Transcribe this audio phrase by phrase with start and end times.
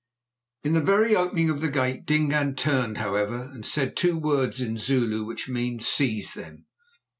[0.63, 4.75] In the very opening of the gate Dingaan turned, however, and said two words in
[4.75, 6.65] Zulu which mean: "Seize them!"